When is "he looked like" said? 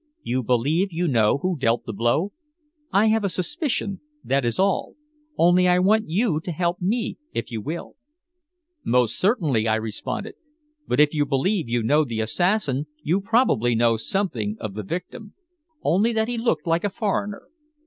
16.27-16.83